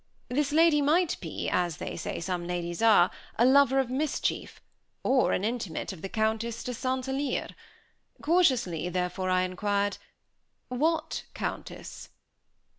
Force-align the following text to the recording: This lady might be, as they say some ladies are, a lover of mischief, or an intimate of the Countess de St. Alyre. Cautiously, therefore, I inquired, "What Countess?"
This 0.29 0.51
lady 0.51 0.81
might 0.81 1.15
be, 1.21 1.47
as 1.47 1.77
they 1.77 1.95
say 1.95 2.19
some 2.19 2.47
ladies 2.47 2.81
are, 2.81 3.11
a 3.37 3.45
lover 3.45 3.77
of 3.77 3.91
mischief, 3.91 4.59
or 5.03 5.31
an 5.31 5.43
intimate 5.43 5.93
of 5.93 6.01
the 6.01 6.09
Countess 6.09 6.63
de 6.63 6.73
St. 6.73 7.07
Alyre. 7.07 7.49
Cautiously, 8.19 8.89
therefore, 8.89 9.29
I 9.29 9.43
inquired, 9.43 9.99
"What 10.69 11.25
Countess?" 11.35 12.09